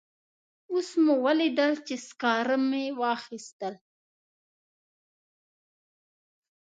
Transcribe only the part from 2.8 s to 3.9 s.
واخیستل.